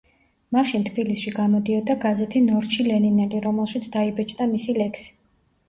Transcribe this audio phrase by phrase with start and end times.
[0.55, 5.17] მაშინ თბილისში გამოდიოდა გაზეთი „ნორჩი ლენინელი“, რომელშიც დაიბეჭდა მისი ლექსი.